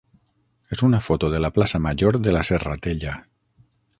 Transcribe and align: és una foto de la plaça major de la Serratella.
és 0.75 0.81
una 0.87 1.01
foto 1.07 1.29
de 1.33 1.41
la 1.45 1.51
plaça 1.59 1.81
major 1.87 2.19
de 2.27 2.35
la 2.37 2.43
Serratella. 2.51 3.17